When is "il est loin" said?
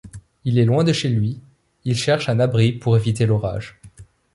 0.45-0.83